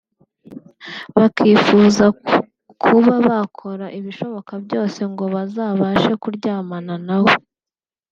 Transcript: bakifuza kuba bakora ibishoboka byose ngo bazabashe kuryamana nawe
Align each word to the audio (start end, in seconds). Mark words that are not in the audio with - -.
bakifuza 1.15 2.05
kuba 2.83 3.13
bakora 3.27 3.85
ibishoboka 3.99 4.53
byose 4.65 4.99
ngo 5.11 5.23
bazabashe 5.35 6.11
kuryamana 6.21 6.95
nawe 7.07 7.33